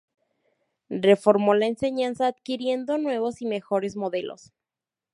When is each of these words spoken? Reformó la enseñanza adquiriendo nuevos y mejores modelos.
Reformó 1.03 1.53
la 1.53 1.67
enseñanza 1.67 2.25
adquiriendo 2.25 2.97
nuevos 2.97 3.39
y 3.43 3.45
mejores 3.45 3.95
modelos. 3.95 4.51